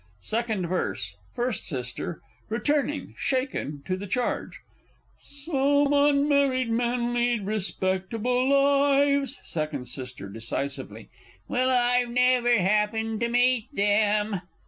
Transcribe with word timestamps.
_Second 0.19 0.65
Verse. 0.65 1.15
First 1.35 1.71
S. 1.71 1.93
(returning, 2.49 3.13
shaken, 3.19 3.83
to 3.85 3.95
the 3.95 4.07
charge). 4.07 4.61
Some 5.19 5.89
_un_married 5.89 6.69
men 6.69 7.13
lead 7.13 7.45
respectable 7.45 8.49
lives. 8.49 9.39
Second 9.45 9.81
S. 9.81 10.11
(decisively). 10.33 11.07
Well, 11.47 11.69
I've 11.69 12.09
never 12.09 12.57
happened 12.57 13.19
to 13.19 13.29
meet 13.29 13.67
them! 13.75 14.41